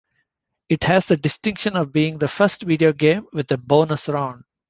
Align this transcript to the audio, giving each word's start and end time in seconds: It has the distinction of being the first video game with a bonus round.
It 0.67 0.83
has 0.85 1.05
the 1.05 1.15
distinction 1.15 1.75
of 1.75 1.93
being 1.93 2.17
the 2.17 2.27
first 2.27 2.63
video 2.63 2.91
game 2.91 3.27
with 3.33 3.51
a 3.51 3.57
bonus 3.59 4.07
round. 4.09 4.45